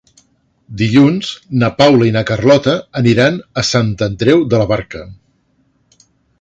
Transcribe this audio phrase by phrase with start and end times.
[0.81, 1.29] Dilluns
[1.63, 5.07] na Paula i na Carlota aniran a Sant Andreu de la Barca.